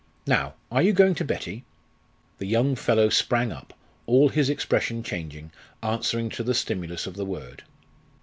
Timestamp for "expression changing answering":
4.49-6.29